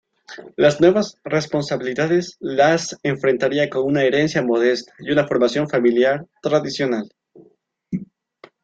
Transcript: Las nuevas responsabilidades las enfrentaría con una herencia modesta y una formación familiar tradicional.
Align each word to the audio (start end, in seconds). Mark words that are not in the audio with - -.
Las 0.55 0.81
nuevas 0.81 1.19
responsabilidades 1.23 2.35
las 2.39 2.97
enfrentaría 3.03 3.69
con 3.69 3.83
una 3.83 4.01
herencia 4.01 4.41
modesta 4.41 4.95
y 4.97 5.11
una 5.11 5.27
formación 5.27 5.69
familiar 5.69 6.25
tradicional. 6.41 7.07